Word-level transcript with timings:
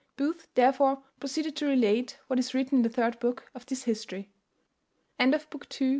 Booth, 0.17 0.47
therefore, 0.55 1.03
proceeded 1.19 1.55
to 1.57 1.67
relate 1.67 2.17
what 2.25 2.39
is 2.39 2.55
written 2.55 2.77
in 2.77 2.81
the 2.81 2.89
third 2.89 3.19
book 3.19 3.51
of 3.53 3.67
this 3.67 3.83
history. 3.83 4.31
BOOK 5.19 5.67
III. 5.79 5.89